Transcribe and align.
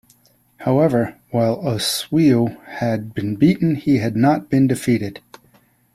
However, 0.57 1.19
while 1.29 1.57
Oswiu 1.61 2.59
had 2.65 3.13
been 3.13 3.35
beaten 3.35 3.75
he 3.75 3.99
had 3.99 4.15
not 4.15 4.49
been 4.49 4.65
defeated. 4.65 5.21